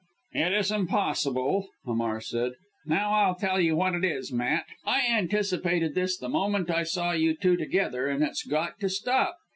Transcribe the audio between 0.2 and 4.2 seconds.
"It is impossible," Hamar said. "Now I'll tell you what it